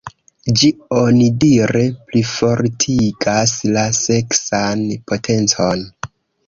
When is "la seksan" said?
3.77-4.87